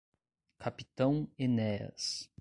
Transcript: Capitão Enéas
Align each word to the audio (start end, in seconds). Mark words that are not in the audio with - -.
Capitão 0.57 1.29
Enéas 1.37 2.27